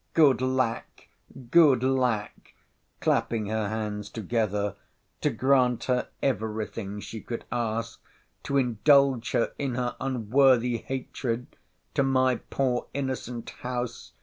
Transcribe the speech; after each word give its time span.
—Good 0.15 0.41
lack!—Good 0.41 1.83
lack! 1.83 2.55
clapping 3.01 3.45
her 3.49 3.69
hands 3.69 4.09
together, 4.09 4.75
to 5.21 5.29
grant 5.29 5.83
her 5.83 6.07
every 6.23 6.65
thing 6.65 6.99
she 6.99 7.21
could 7.21 7.45
ask—to 7.51 8.57
indulge 8.57 9.33
her 9.33 9.53
in 9.59 9.75
her 9.75 9.95
unworthy 10.01 10.77
hatred 10.77 11.55
to 11.93 12.01
my 12.01 12.37
poor 12.49 12.87
innocent 12.95 13.51
house! 13.61 14.13